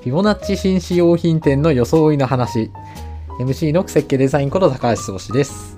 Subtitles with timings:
[0.00, 2.70] フィボナッチ紳士用品店の装いの話。
[3.40, 5.76] MC の設計デザインこと高橋壮志です。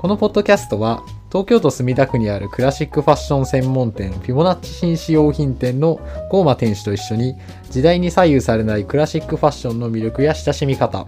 [0.00, 7.36] このポッドキャストは東京都墨田区にあるクラシックファッション専門店フィボナッチ紳士用品店のゴーマ店主と一緒に
[7.70, 11.06] 時代に左右されないクラシックファッションの魅力や親しみ方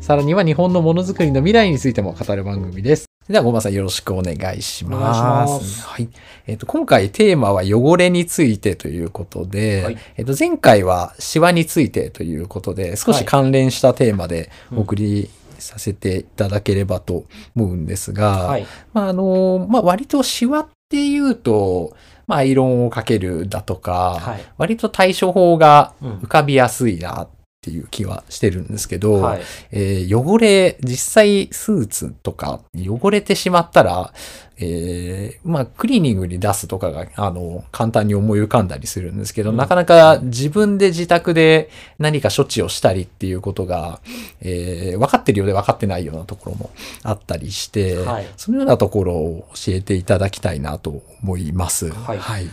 [0.00, 3.15] さらには日本のものづくりの未来についても語る番組です。
[3.28, 5.64] では、ゴーマさんよろしくお願いします。
[5.64, 6.08] いしますはい。
[6.46, 17.24] えっ、と、今回テーマは汚れについてということで、はいえっ、と、前回はシワについてということで、少し関連したテーマでお送りさせていただければと
[17.56, 18.66] 思うんですが、はい。
[18.92, 21.96] まあ、あの、まあ、割とシワっていうと、
[22.28, 24.44] まあ、アイロンをかけるだとか、はい。
[24.56, 27.28] 割と対処法がうん浮かびやすいなっ
[27.66, 29.40] ていう気はしてるんですけど、はい。
[29.72, 34.12] えー汚れ、実際スーツとか汚れてしまったら、
[34.58, 44.00] えーまあ、クリーニングに出すとかが、あの、簡単に思い浮かんだりするんですけど、うんなかなか自分で自宅で何か処置をしたりっていうことが、
[44.40, 46.70] えー分かってるようで分かってないようなところも
[47.02, 51.90] あったりして、はいそのようなところを教えていただきたいなと思います。
[51.90, 52.46] はいはい。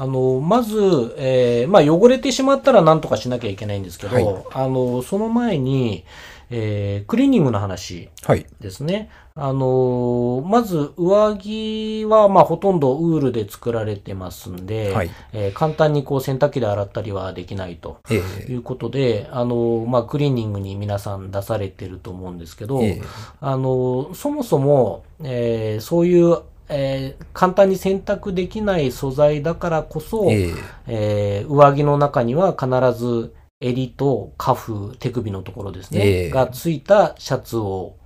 [0.00, 0.76] あの、まず、
[1.18, 6.04] えーまあ、汚れてしまったら何とかしなきゃいけないんですけど、はいあの、その前に、
[6.50, 8.46] えークリーニングの話はい。
[8.60, 9.10] ですね。
[9.34, 15.10] あの、まず、上着は、まあ、ほとんどウールで作られてますんで、はい。
[15.32, 17.98] えー簡単にこう洗濯機で洗ったりはできないと。
[18.08, 23.04] えいーうことで、あの、まあ、クリーニングに皆さん出されてると思うんですけど、えー
[23.40, 26.38] あの、そもそも、えーそういう、
[26.68, 30.56] えー簡単に洗濯できない素材だからこそ、えー
[30.88, 36.30] えー上着の中には必ず襟とカフ、手首のところですね、ええ。
[36.30, 37.96] がついたシャツを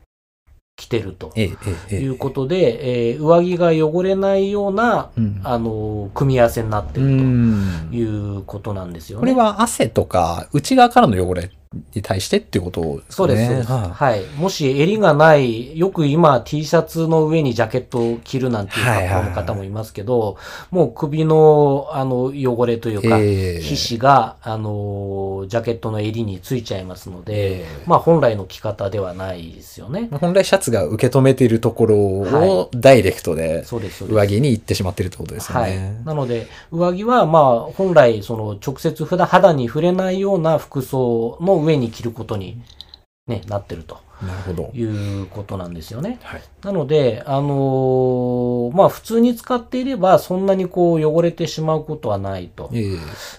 [0.77, 5.41] 着てるとえーえーえーいうことで、えー上着が汚れないような、うん。
[5.45, 7.89] あの、組み合わせになってうるん。
[7.91, 8.03] とい
[8.39, 9.21] うことなんですよね。
[9.21, 11.51] これは汗とか内側からの汚れ
[11.95, 13.01] に対してっていうことね。
[13.09, 13.71] そうです。
[13.71, 14.25] ははい。
[14.37, 20.37] もし襟がない、よく今 T シャツの上にジャケットを着るなんていう格好の方もいますけど、
[20.71, 30.09] もう首のあの汚れというか、ええ皮脂が、あの、ジャケットの襟についちゃいますので、ええまあ本来の着方ではないですよね。
[30.21, 33.65] 本来シャツが受け止めているところをダイレクトで。
[34.09, 36.03] 上着に行ってしまってるってことですよはいね。。
[36.05, 42.61] なので、上着は、まあ、本来、その、直接普段肌に触れないような服装の上に着ることに、
[43.27, 44.02] ね、なってると。
[44.75, 46.19] いうことなんですよね。
[46.23, 46.43] はい。
[46.63, 52.97] なので、あのーまあ普通に使っていればそんなにこう汚れてしまうことはないと、ええ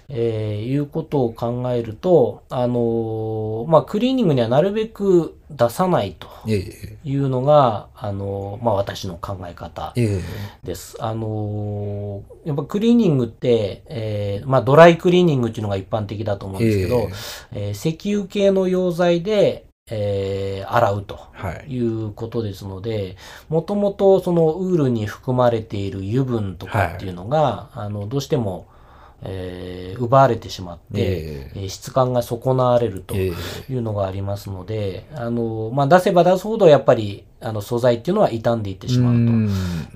[0.10, 10.22] えーいうことを考えると、あのーまあクリーニングにはなるべく出さないとええいうのが、あのーまあ私の考え方ええ
[10.66, 10.98] です。
[11.00, 17.10] あのーやっぱクリーニングって、えーまあドライクリーニングっていうのが一般的だと思うんですけど、
[17.54, 21.20] ええー石油系の溶剤で、えー洗うと。
[21.34, 21.74] はい。
[21.74, 23.18] いうことですので、
[23.50, 28.68] もともとそのウールに含まれている油分とかっていうのが、あの、どうしても、
[29.22, 33.32] えー奪われてしまって、ええー質感が損なわれるとえ
[33.70, 39.20] いうのがありますので、あの、まあ、出せば出すほどやっぱり、あの、素材っていうのは傷んでいってしまうと。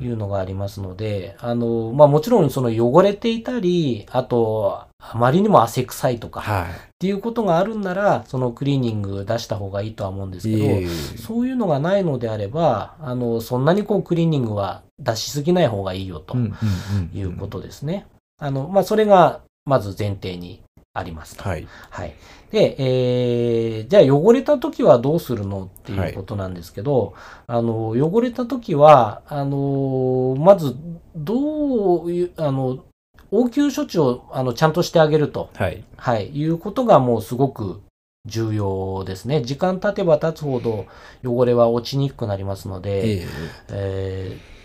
[0.03, 6.63] いうのがありますので、あの、まあ、もちろんその汚れていたり、あと、あまりにも汗臭いとか、はい。
[6.63, 6.67] っ
[6.99, 18.07] ていうことがあるんなら、そのクリーニング出した方がいいとは思うんですけど、ええそういうのがないのであれば、あの、そんなにこうクリーニングは出しすぎない方がいいよとうんうんうんいうことですね。
[18.39, 20.61] あの、まあ、それがまず前提に
[20.93, 21.43] ありますと。
[21.43, 21.67] はい。
[21.89, 22.15] はい。
[22.51, 27.13] で、えー、じゃあ汚れた時はどうするのっていうことなんですけど、
[27.47, 30.75] あの、汚れた時は、あの、まず、
[31.15, 32.85] どういう、あの、
[33.31, 35.49] 応急処置をあのちゃんとしてあげると。
[35.55, 35.83] はい。
[35.97, 37.81] はい、いうことがもうすごく
[38.25, 39.41] 重要ですね。
[39.41, 40.85] 時間経てば経つほど
[41.25, 43.27] 汚れは落ちにくくなりますので、え
[43.69, 44.57] えー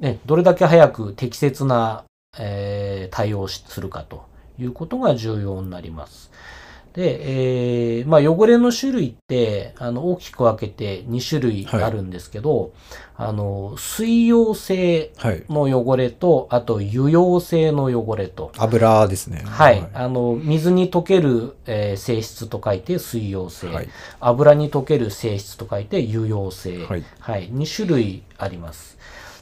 [0.00, 2.04] ね、どれだけ早く適切な、
[2.38, 4.26] えー対応するかと
[4.58, 6.30] いうことが重要になります。
[6.94, 12.72] で、えーまあ、汚れの種類ってあの大きく分けて2種類あるんですけど、
[13.16, 15.12] あの水溶性。
[15.48, 19.42] の汚れとあと油溶性の汚れと油ですね。
[19.44, 19.86] はい。
[19.94, 23.68] あの、水に溶ける、えー性質と書いて水溶性。
[23.68, 23.88] はい。
[24.20, 26.84] 油に溶ける性質と書いて油溶性。
[26.84, 27.04] はい。
[27.20, 27.50] はい。
[27.50, 28.98] 2種類あります。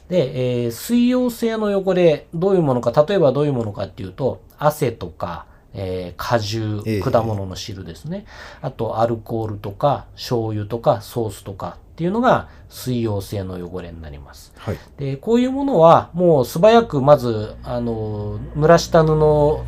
[0.09, 8.25] で、えー水溶性の汚れ、どういうものか、例えばどういうものかっていうと、汗とか、えー果汁、ええ果物の汁ですね。
[8.61, 14.53] あと、アルコールとか、醤油とか、ソースとかっっていうのが水溶性の汚れになります。
[14.55, 14.77] はい。
[14.97, 19.17] で、こういうものはもう素早くまず、あの、濡らした布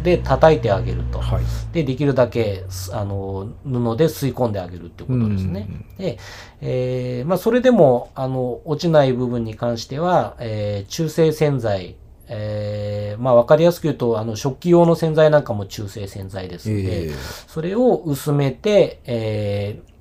[0.04, 1.18] で叩いてあげると。
[1.18, 1.44] はい。
[1.74, 5.68] で、できるだけ、すあの、布で吸い込んであげるってことですね。
[5.98, 6.20] で、
[6.62, 11.96] えーまあ、それでも、あの、落ちない部分に関しては、えー中性洗剤、
[12.28, 17.12] えーまあ、わかりやすく言うと、あの、食器用の洗剤なんかも中性洗剤ですので、え
[17.48, 19.99] それを薄めて、えー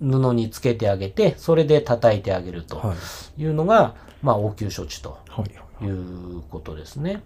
[0.00, 2.94] 布につけてあげて、それで叩いてあげるとーは
[3.38, 3.42] い。
[3.42, 5.44] いうのが、まあ、応急処置とは
[5.80, 5.84] い。
[5.84, 7.22] いうことですね。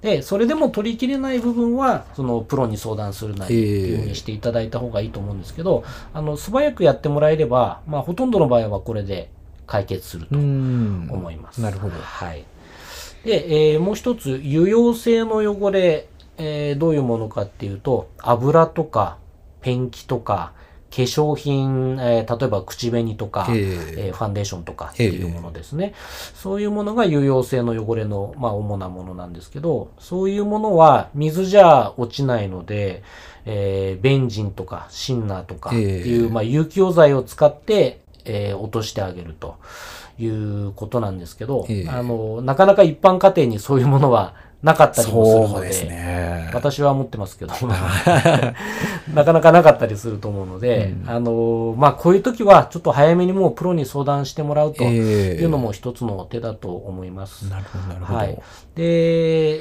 [0.00, 5.84] で、それでも取りきれない部分は、そのプロに相談するなりっていうふうにしていただいた方がいいと思うんですけど、
[6.14, 9.30] あの、素早くやってもらえれば、まあ、ほとんどの場合はこれで
[9.66, 11.60] 解決するとん思います。
[11.60, 11.94] なるほど。
[12.00, 12.44] はい。
[13.24, 16.06] で、えーもう一つ、油溶性の汚れ、
[16.38, 19.18] えーどういうものかっていうと、油とか、
[19.62, 20.52] ペンキとか、
[20.96, 23.54] 化粧品、えー例えば口紅とか、え
[23.98, 25.92] えーファンデーションとかっていうものですね。
[26.34, 33.02] そういうものが有用性の汚れの、まあ、主なものなんですけど、そういうものは水じゃ落ちないので、
[33.44, 39.56] えーベンジンとかシンナーとかっていう、ええまあ、有機溶剤を使って、えー落としてあげると
[40.18, 46.50] いうことなんですけど、ええあの、なかなか一般家庭にそういうものはなかったりもするので、ですね。
[46.54, 47.52] 私は持ってますけど、
[49.14, 51.10] なかなかなかったりすると思うので、うん。
[51.10, 54.90] あの、まあ、こういう時はちょっと早めにもうプロに相談してもらうとええ。
[55.40, 57.48] いうのも一つの手だと思います。
[57.50, 58.18] なるほど、なるほど。
[58.18, 58.38] はい。
[58.74, 59.60] で、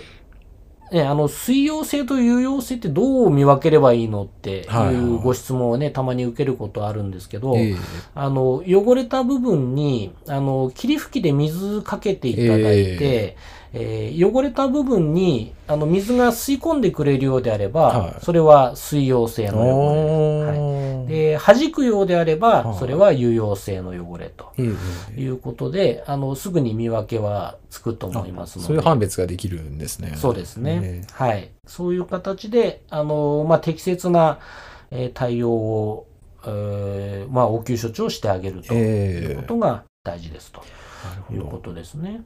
[0.91, 4.95] ね、あの、水溶性と有用性ってどう見分ければいいのってはい。
[4.95, 7.75] うご質問をね、たまに受けることあるんですけど、ええ。
[8.13, 20.59] あの、汚れた部分に、あの、霧吹きで水かけていただいて、えー汚れた部分に、あの、水が吸い込んでくれるようであれば、はいそれは水溶性の汚れです。
[20.59, 20.75] はい
[21.05, 24.73] で、弾くようであれば、はいそれは有用性の汚れとえ
[25.17, 28.67] えいうことで、あの、すぐに見分けはつくと思いますので。
[28.67, 30.13] そういう判別ができるんですね。
[30.15, 30.79] そうですね。
[30.83, 31.51] えはい。
[31.67, 34.39] そういう形で、あの、まあ、適切な、
[34.91, 36.07] えー対応を、
[36.47, 40.61] えーまあ、応急処置をしてあげるというええことが大事ですと。
[41.31, 42.21] いうことですね。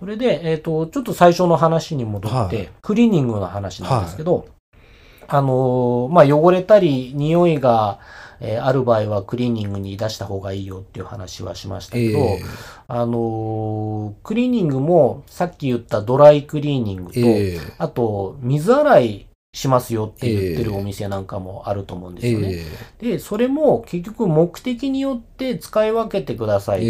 [0.00, 2.68] それで、えっ、と、ちょっと最初の話に戻って、はい。
[2.82, 4.46] クリーニングの話なんですけど、
[5.28, 8.00] あのーまあ、汚れたり、匂いが、
[8.40, 12.42] えーある場合はクリーニングに出した方がいいよっていう話はしましたけど、え。
[12.88, 17.60] あのークリーニングもさっき言ったドライクリーニングと、ええ。
[17.78, 22.64] あと、水洗いしますよって言ってるお店なんかもあると思うんですよね。
[23.00, 26.88] えで、それも結局目的によって使い分けてくださいとえ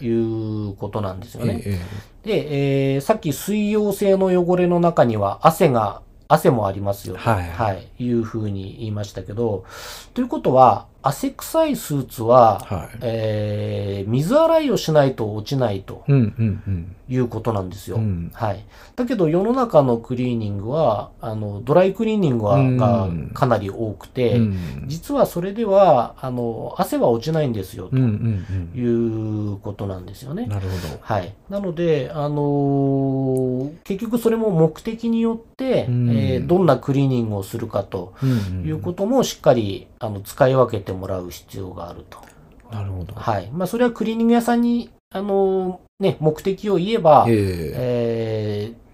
[0.00, 1.62] えいうことなんですよね。
[1.66, 1.78] え
[2.24, 9.64] で、えーさっき水溶性の汚れの中には汗が、汗もありますよと、はいはい、いうふうに言いましたけど、
[10.14, 12.98] ということは、汗臭いスーツは、はい。
[13.02, 16.04] えー水洗いをしないと落ちないと。
[17.10, 17.96] いうことなんですよ。
[17.96, 18.64] うんはい。
[18.96, 30.44] だけど世の中のクリーニングは、あの、ドライクリーニングは、うんがかなり多くて、うん実はそれでは、あの、汗は落ちないんですよ、ということなんですよね。
[30.44, 30.48] うん。
[30.50, 30.98] なるほど。
[31.00, 31.34] はい。
[31.48, 42.18] なので、あのー結局それも目的によって、うんえーどんなクリーニングをするかとうんいうこともしっかり、あの、使い分けてもらう必要があると。
[42.70, 43.14] なるほど。
[43.14, 43.50] はい。
[43.52, 48.88] まあ、それはクリーニング屋さんに、あのーね、目的を言えば、えええー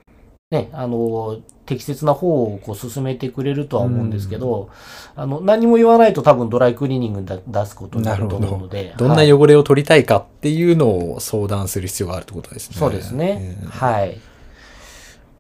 [0.55, 4.70] ね、あの、適切な方をこう進めてくれるとは思うんですけど、
[5.17, 8.95] あの、何も言わないと多分ドライクリーニングにだ出すことになると思うので。
[8.97, 12.76] どんなはい汚れを取りたいかっていうのを相談する必要があるってことですね。
[12.76, 13.38] そうですね。
[13.40, 14.21] ええはい。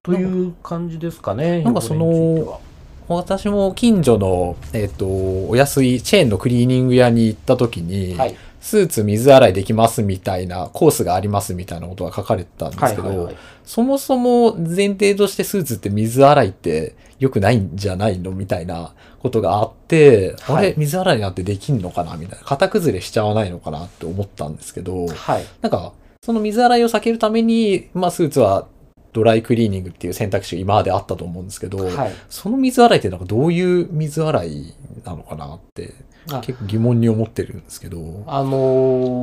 [0.02, 1.62] という感じですかね。
[1.62, 2.60] なんかその
[3.08, 8.36] 私も近所の、えっ、と、お安いチェーンのクリーニング屋に行った時に、はい。
[8.64, 13.36] スーツ水洗いできますみたいな、コースがありますみたいなことが書かれてたんですけど、はいはいはい。
[13.62, 22.44] そもそも前提としてスーツって水洗いって良くないんじゃないのみたいなことがあって、はいあれ水洗いなんてできんのかなみたいな。
[22.46, 25.44] 型崩れしちゃわないのかなって思ったんですけど、はい。
[25.60, 25.92] なんか、
[26.24, 28.66] その水洗いを避けるために、まあスーツは
[29.14, 32.12] ドライクリーニングっていう選択肢が今まであったと思うんですけど、はい。
[32.28, 35.94] その水洗いってなんかどういう水洗いなのかなって
[36.30, 38.24] あ結構疑問に思ってるんですけど。
[38.26, 39.22] あの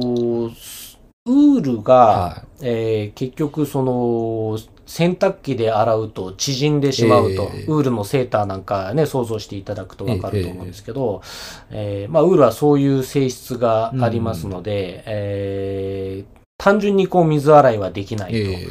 [0.49, 0.91] ー
[1.27, 4.57] ウールが、はえー結局その、
[4.87, 11.21] 洗濯機で洗うと縮んでしまうと、ええウールのセーターなんかね、想像していただくとわかると思うんですけど、
[11.69, 18.33] えーまあ、ウールはそういう性質がありますので、えー単純にこう水洗いはできないい。
[18.45, 18.51] と。
[18.51, 18.67] え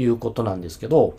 [0.00, 1.14] いうことなんですけど、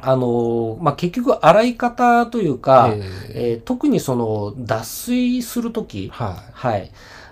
[0.00, 3.02] あの、まあ、結局洗い方というーか、えー
[3.34, 6.90] えー特にその脱水するとき、ははい。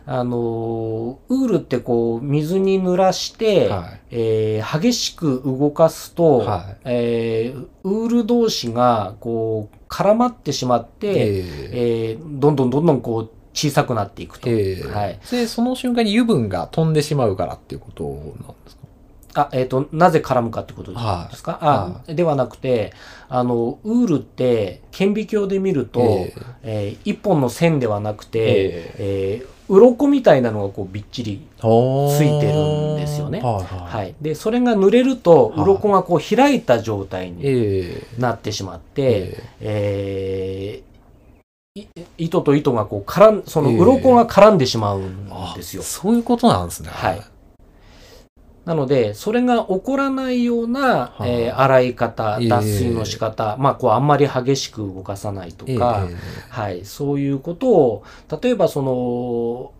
[0.08, 4.00] あの、ウールってこう、水に濡らして、はい。
[4.10, 14.48] えー激しく動かすと、はいえーウール同士がこう絡まってしまって、ええーどんどんどんどんこう小さくなっていくと。
[14.50, 15.20] ええはい。
[15.30, 18.22] で、その瞬間に油分が飛んでしまうからっていうことなん
[18.64, 18.85] ですか？
[19.36, 22.92] あ、えっ、と、なぜ絡むかってことはいですか、はあ、ではなくて、
[23.28, 33.96] あの、ウールって顕微鏡で見ると、ええー一本の線ではなくて、ええー鱗みたいなのがこうびっちりついてるんですよねはいはい。
[33.96, 34.14] はい。
[34.20, 40.86] で、それが濡れると、はい鱗がこう開いた状態にええなってしまって、ええー
[41.80, 45.82] い糸と糸がこう絡ん、そのええ鱗が絡んでしまうんあですよ。
[45.82, 46.88] そういうことなんですね。
[46.90, 47.20] はい。
[48.66, 52.48] なので、それが起こらないような、はいえー洗い方、ええ。
[52.48, 56.16] 脱水の仕方、まあ、こう、あんまり激しく動かさないとええか、ええ。
[56.50, 58.02] はい、そういうことを、
[58.42, 59.70] 例えばその、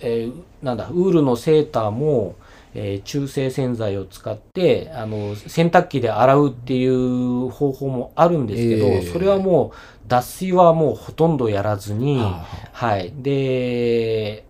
[0.00, 2.34] えーなんだ、ウールのセーターも、
[2.74, 9.02] えー中性洗剤を使って、あの、洗濯機で洗うっていう方法もあるんですけど、ええ。
[9.02, 13.12] それはもう、脱水はもうほとんどやらずに、ははい。
[13.18, 14.44] で、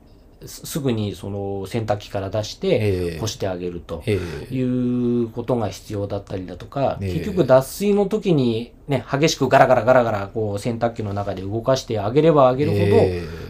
[0.47, 3.19] すすぐにその洗濯機から出してええ。
[3.21, 4.19] 干してあげるとえ
[4.51, 4.55] え。
[4.55, 7.13] いうことが必要だったりだとか、ええ。
[7.15, 12.85] 結局脱水の時にね、激しくガラガラガラガラこう洗濯機の中で動かしてあげればあげるほど、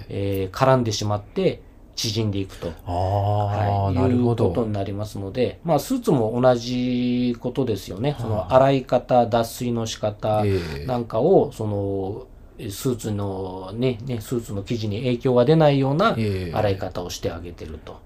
[0.09, 1.61] え絡んでしまって
[1.95, 2.69] 縮んでいくと。
[2.85, 4.67] ああ、はい、なるほいうことど。
[4.67, 8.17] になりますので、まあ、スーツも同じことですよね。
[8.19, 10.87] そはの洗い方、脱水の仕方、ええ。
[10.87, 12.27] なんかを、その、
[12.71, 18.01] スーツのね、ね、スーツの生地に影響が出ないようなええ洗い方をしてあげてると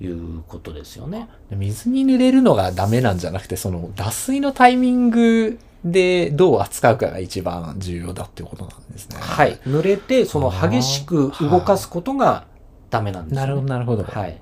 [0.00, 1.28] いうことですよね。
[1.50, 9.16] 水に濡れるのがダメなんじゃなくて、その脱水のタイミングでどう扱うかが一番重要だっていうことなんですね。
[9.20, 9.58] はい。
[9.66, 12.46] 濡れて、その激しく動かすことが
[12.90, 13.46] ダメなんですよ、ね。
[13.46, 14.04] なるほど、なるほど。
[14.04, 14.38] はい。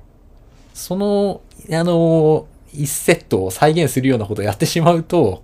[0.72, 5.42] その、あの、一セットを再現するようなことをやってしまうと、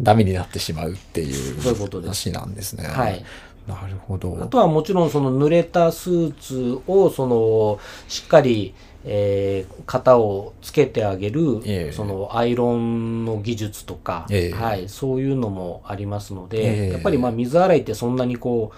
[0.00, 2.86] ダメになってしまうっていうそういうことです話なんですね。
[2.86, 3.24] はい。
[3.68, 4.38] なるほど。
[4.42, 11.92] あとはもちろんその濡れたスーツをそのしっかり、えー型をつけてあげる、ええ。
[11.92, 14.54] そのアイロンの技術とか、ええ。
[14.54, 16.92] はい、そういうのもありますので、ええ。
[16.92, 18.72] やっぱりまあ水洗いってそんなにこ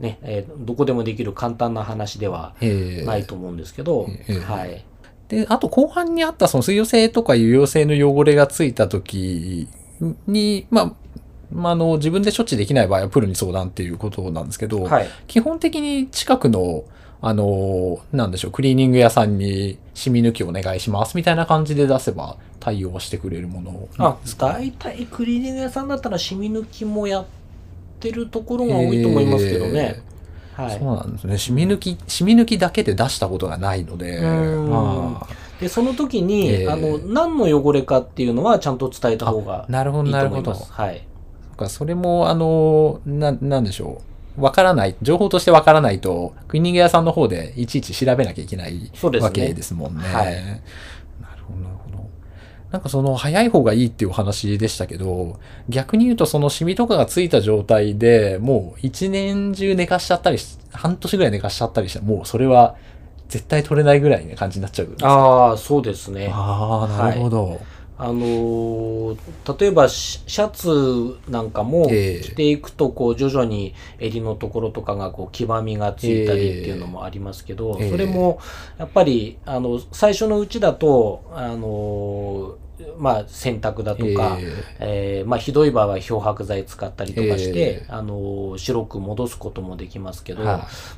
[0.00, 3.06] う、ね、えーどこでもできる簡単な話ではええ。
[3.06, 4.38] ないと思うんですけど、ええ。
[4.40, 4.84] はい。
[5.28, 9.68] で、あと後半にあったその水溶性とか油溶性の汚れがついた時
[10.26, 10.92] に、まあ、
[11.52, 15.08] まあ、あの、自分で処置できない場合はプロに相談っていうことなんですけど、はい。
[15.26, 16.84] 基本的に近くの、
[17.22, 24.16] あの、なんでしょう、クリーニング屋さんに染み抜きお願いしますみたいな感じで出せば対応してくれるものあ。
[24.38, 27.26] 大体クリーニング屋さんだったら染み抜きもやっ
[27.98, 30.02] てるところが多いと思いますけどね。
[30.54, 30.94] はいそう。
[30.96, 31.38] なんですね。
[31.38, 35.26] 染み抜き、染み抜きだけで出したことがないので、うんま
[35.60, 40.42] で、その時に、ええあの、何の汚れかっていうのはちゃんと伝えた方があ、なるほど、いいなるほど。
[40.42, 40.72] と思います。
[40.74, 41.06] そはい。
[41.64, 44.00] っかそれも、あの、な、なんでしょ
[44.38, 44.42] う。
[44.42, 48.90] わからない、情報としてわからないと、クリーニング屋さんの方でいちいち調べなきゃいけない
[49.20, 50.02] わけですもんね。
[50.04, 50.34] はい
[51.20, 52.08] なるほど、なるほど。
[52.70, 55.38] なんかその早い方がいいっていうお話でしたけど、
[55.68, 62.76] 逆に言うとそのシミとかがついた状態でもう一年中寝かしちゃったりし、半年ぐらい寝かしちゃったりしたらもうそれは
[63.28, 66.30] 絶対取れないぐらいな感じになっちゃうああ、そうですね。
[66.32, 67.60] ああ、なるほど。
[68.02, 72.24] あのー例えばシシャツなんかもええ。
[72.24, 77.90] 着ていくと、こう、徐々に襟のところとかが、こう、黄ばみがついたりっていうのもありますけど、ええ。
[77.90, 78.38] それも、
[78.78, 82.54] やっぱり、あの、最初のうちだと、あのー
[82.96, 85.22] まあ、洗濯だとか、ええ。
[85.26, 87.86] ーまあ、ひどい場合は漂白剤使ったりとかして、ええ。
[87.88, 90.42] あのー白く戻すこともできますけど、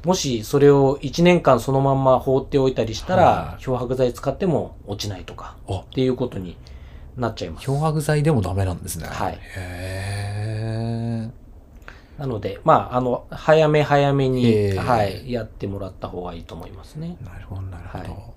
[0.04, 6.56] もしそれを1年間そのまんま放っておいたりしたら、はい漂白剤使っても落ちないとかっていうことに
[7.16, 7.66] なっちゃいます。
[7.66, 9.06] 漂白剤でもダメなんですね。
[9.06, 11.30] はいへ
[12.18, 17.16] なので、まあ、あの、早め早めに、ええはい、やってもらった方がいいと思いますね。
[17.20, 18.04] ーなるほど、なるほど。
[18.04, 18.32] はい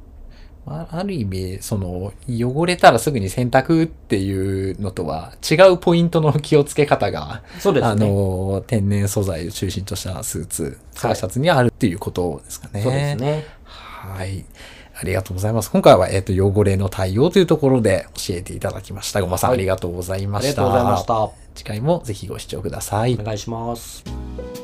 [0.65, 8.07] まあ、ある意味、その、汚れたらすぐに洗濯っていうのとは違うポイントの気をつけ方が、あそうですね。
[8.07, 12.81] の、天然素材を中心としたスーツ、スラシャツにあるっていうことですかね。
[12.81, 13.45] そうですね。
[13.63, 14.43] はい。
[14.97, 15.69] ありがとうございます。
[15.71, 19.21] 今回は、えっ、と、汚れの対応というところで教えていただきました。
[19.21, 20.49] ごまさん、はいありがとうございあました。
[20.49, 21.21] りがとうございました。
[21.21, 23.15] お次回もぜひご視聴ください。
[23.17, 24.54] 願いします。